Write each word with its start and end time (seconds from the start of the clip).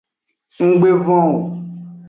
Nggbe 0.67 0.89
von 1.05 1.25
o. 1.29 1.31